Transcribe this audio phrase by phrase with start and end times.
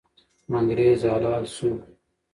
[0.57, 1.69] انګریز حلال سو.